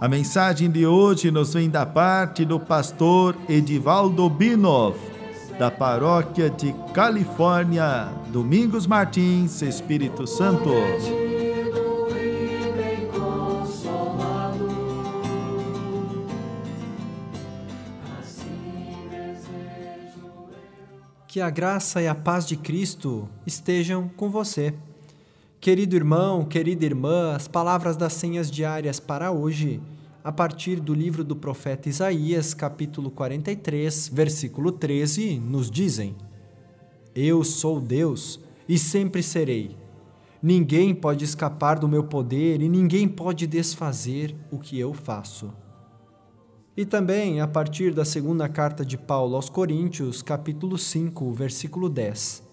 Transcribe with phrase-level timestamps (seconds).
[0.00, 4.96] a mensagem de hoje nos vem da parte do pastor Edivaldo Binoff,
[5.58, 10.70] da paróquia de Califórnia, Domingos Martins, Espírito Santo.
[21.26, 24.74] Que a graça e a paz de Cristo estejam com você.
[25.60, 29.80] Querido irmão, querida irmã, as palavras das senhas diárias para hoje,
[30.22, 36.14] a partir do livro do profeta Isaías, capítulo 43, versículo 13, nos dizem:
[37.12, 39.76] Eu sou Deus e sempre serei.
[40.40, 45.52] Ninguém pode escapar do meu poder e ninguém pode desfazer o que eu faço.
[46.76, 52.47] E também a partir da segunda carta de Paulo aos Coríntios, capítulo 5, versículo 10.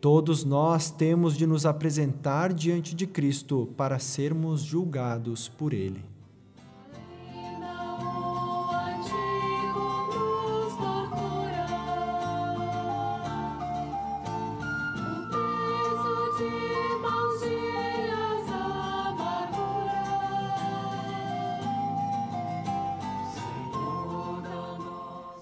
[0.00, 6.09] Todos nós temos de nos apresentar diante de Cristo para sermos julgados por Ele.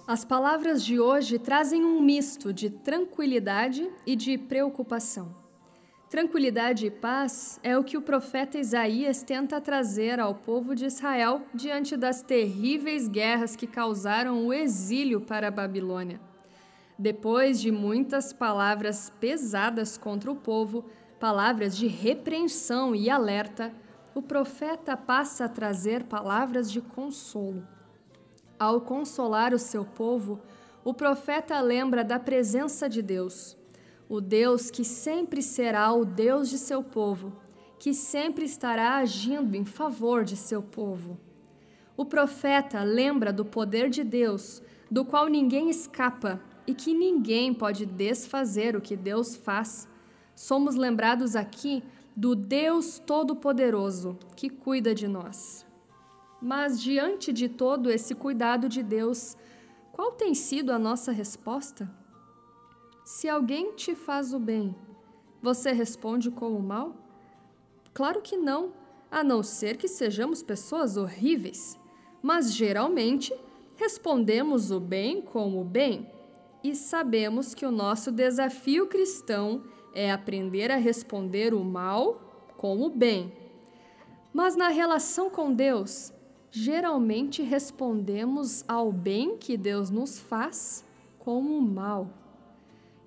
[0.08, 5.36] As palavras de hoje trazem um misto de tranquilidade e de preocupação.
[6.08, 11.42] Tranquilidade e paz é o que o profeta Isaías tenta trazer ao povo de Israel
[11.52, 16.18] diante das terríveis guerras que causaram o exílio para a Babilônia.
[16.98, 20.86] Depois de muitas palavras pesadas contra o povo,
[21.20, 23.74] palavras de repreensão e alerta,
[24.14, 27.62] o profeta passa a trazer palavras de consolo.
[28.58, 30.40] Ao consolar o seu povo,
[30.84, 33.56] o profeta lembra da presença de Deus,
[34.08, 37.32] o Deus que sempre será o Deus de seu povo,
[37.78, 41.20] que sempre estará agindo em favor de seu povo.
[41.96, 47.86] O profeta lembra do poder de Deus, do qual ninguém escapa e que ninguém pode
[47.86, 49.86] desfazer o que Deus faz.
[50.34, 51.82] Somos lembrados aqui
[52.16, 55.67] do Deus Todo-Poderoso que cuida de nós.
[56.40, 59.36] Mas diante de todo esse cuidado de Deus,
[59.92, 61.90] qual tem sido a nossa resposta?
[63.04, 64.74] Se alguém te faz o bem,
[65.42, 66.94] você responde com o mal?
[67.92, 68.72] Claro que não,
[69.10, 71.78] a não ser que sejamos pessoas horríveis.
[72.22, 73.34] Mas geralmente
[73.74, 76.08] respondemos o bem com o bem
[76.62, 82.20] e sabemos que o nosso desafio cristão é aprender a responder o mal
[82.56, 83.32] com o bem.
[84.32, 86.12] Mas na relação com Deus,
[86.50, 90.84] geralmente respondemos ao bem que Deus nos faz
[91.18, 92.10] como o mal.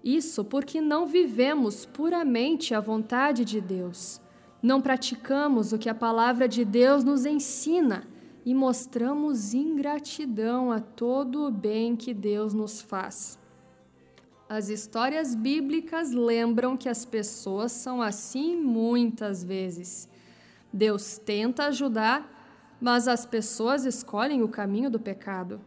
[0.03, 4.19] Isso porque não vivemos puramente a vontade de Deus,
[4.61, 8.07] não praticamos o que a palavra de Deus nos ensina
[8.45, 13.39] e mostramos ingratidão a todo o bem que Deus nos faz.
[14.49, 20.09] As histórias bíblicas lembram que as pessoas são assim muitas vezes.
[20.73, 22.40] Deus tenta ajudar,
[22.81, 25.61] mas as pessoas escolhem o caminho do pecado.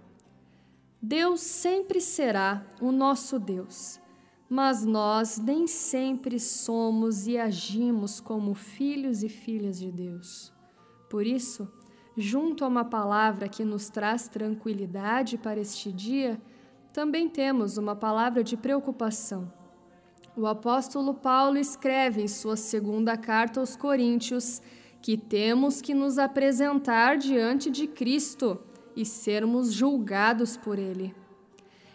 [1.01, 4.01] Deus sempre será o nosso Deus,
[4.49, 10.53] mas nós nem sempre somos e agimos como filhos e filhas de Deus.
[11.09, 11.71] Por isso,
[12.17, 16.41] junto a uma palavra que nos traz tranquilidade para este dia,
[16.93, 19.53] também temos uma palavra de preocupação.
[20.37, 24.61] O apóstolo Paulo escreve em sua segunda carta aos Coríntios
[25.05, 28.59] que temos que nos apresentar diante de Cristo
[28.97, 31.15] e sermos julgados por Ele.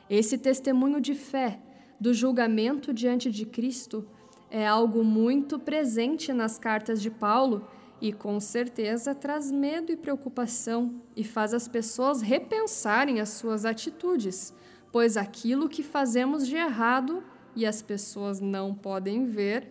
[0.08, 1.60] Esse testemunho de fé
[2.00, 4.08] do julgamento diante de Cristo
[4.48, 7.68] é algo muito presente nas cartas de Paulo
[8.00, 14.54] e com certeza traz medo e preocupação e faz as pessoas repensarem as suas atitudes,
[14.92, 17.24] pois aquilo que fazemos de errado
[17.56, 19.68] e as pessoas não podem ver,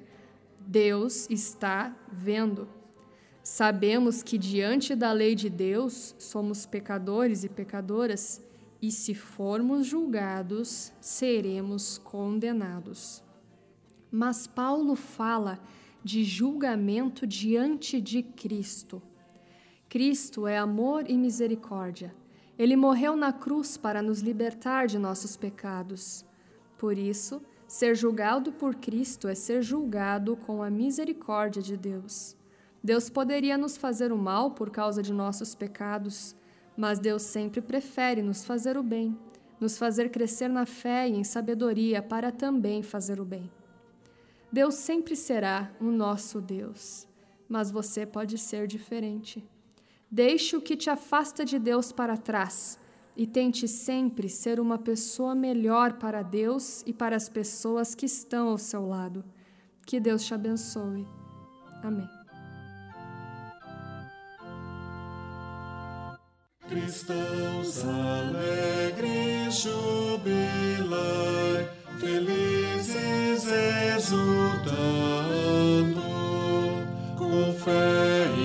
[0.67, 2.78] Deus está vendo.
[3.51, 8.45] Sabemos que diante da lei de Deus somos pecadores e pecadoras,
[8.81, 13.23] e se formos julgados, seremos condenados.
[14.13, 15.59] Mas Paulo fala
[16.05, 19.01] de julgamento diante de Cristo.
[19.89, 22.15] Cristo é amor e misericórdia,
[22.59, 26.23] Ele morreu na cruz para nos libertar de nossos pecados.
[26.77, 32.38] Por isso, ser julgado por Cristo é ser julgado com a misericórdia de Deus.
[32.89, 36.35] Deus poderia nos fazer o mal por causa de nossos pecados,
[36.75, 39.15] mas Deus sempre prefere nos fazer o bem,
[39.61, 43.51] nos fazer crescer na fé e em sabedoria para também fazer o bem.
[44.51, 47.07] Deus sempre será o nosso Deus,
[47.47, 49.47] mas você pode ser diferente.
[50.11, 52.79] Deixe o que te afasta de Deus para trás
[53.15, 58.49] e tente sempre ser uma pessoa melhor para Deus e para as pessoas que estão
[58.49, 59.23] ao seu lado.
[59.85, 61.07] Que Deus te abençoe.
[61.83, 62.18] Amém.
[66.69, 70.91] Cristãos alegres jubilai,
[71.99, 73.47] felizes
[73.97, 74.77] exultando,
[77.17, 78.38] com fé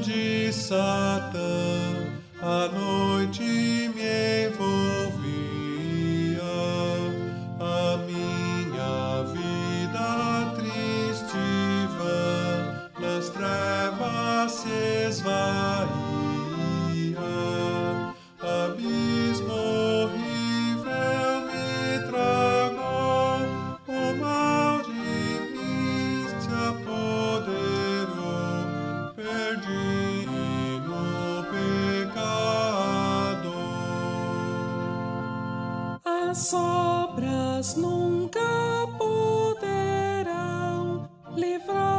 [0.00, 1.73] de Satã,
[36.36, 38.40] As obras nunca
[38.98, 40.28] poderão
[41.36, 41.93] livrar-me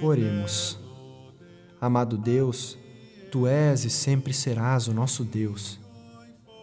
[0.00, 0.78] Oremos.
[1.80, 2.78] Amado Deus,
[3.32, 5.80] tu és e sempre serás o nosso Deus.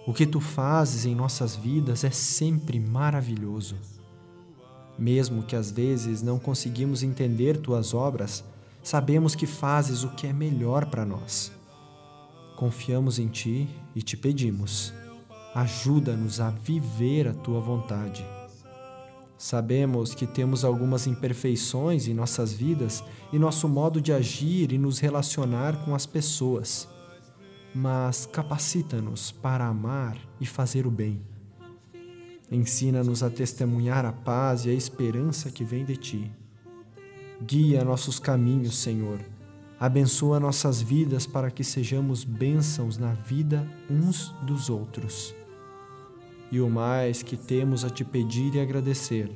[0.08, 3.76] O que tu fazes em nossas vidas é sempre maravilhoso.
[4.98, 8.42] Mesmo que às vezes não conseguimos entender tuas obras,
[8.82, 11.52] sabemos que fazes o que é melhor para nós.
[12.56, 14.94] Confiamos em ti e te pedimos:
[15.54, 18.26] ajuda-nos a viver a tua vontade.
[19.38, 23.04] Sabemos que temos algumas imperfeições em nossas vidas
[23.34, 26.88] e nosso modo de agir e nos relacionar com as pessoas,
[27.74, 31.22] mas capacita-nos para amar e fazer o bem.
[32.50, 36.32] Ensina-nos a testemunhar a paz e a esperança que vem de ti.
[37.42, 39.20] Guia nossos caminhos, Senhor.
[39.78, 45.36] Abençoa nossas vidas para que sejamos bênçãos na vida uns dos outros.
[46.52, 49.36] E o mais que temos a te pedir e agradecer,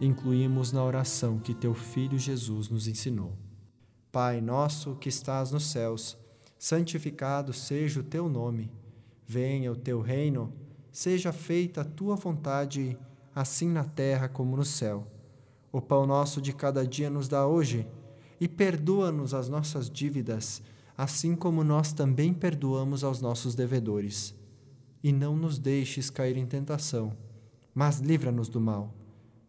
[0.00, 3.36] incluímos na oração que teu Filho Jesus nos ensinou.
[4.10, 6.16] Pai nosso que estás nos céus,
[6.58, 8.72] santificado seja o teu nome.
[9.26, 10.54] Venha o teu reino,
[10.90, 12.98] seja feita a tua vontade,
[13.34, 15.06] assim na terra como no céu.
[15.70, 17.86] O pão nosso de cada dia nos dá hoje,
[18.40, 20.62] e perdoa-nos as nossas dívidas,
[20.96, 24.37] assim como nós também perdoamos aos nossos devedores
[25.02, 27.16] e não nos deixes cair em tentação,
[27.74, 28.92] mas livra-nos do mal,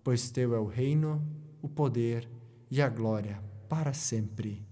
[0.03, 1.21] pois teu é o reino,
[1.61, 2.29] o poder
[2.69, 4.65] e a glória para sempre.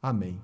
[0.00, 0.40] Amém.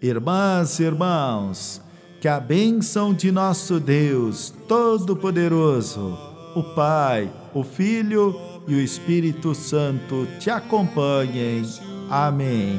[0.00, 1.82] Irmãs e irmãos,
[2.20, 6.16] que a bênção de nosso Deus Todo-Poderoso,
[6.54, 8.34] o Pai, o Filho
[8.68, 11.62] e o Espírito Santo te acompanhem.
[12.10, 12.78] Amém.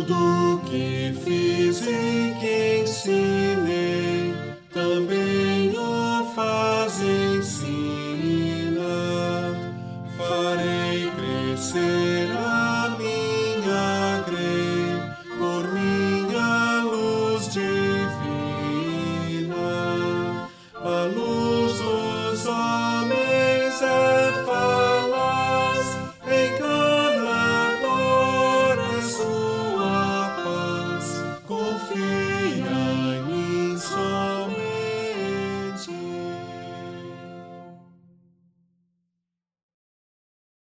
[0.00, 1.82] Tudo que fiz.
[1.86, 2.09] e